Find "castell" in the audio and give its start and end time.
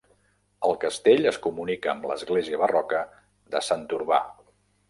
0.85-1.27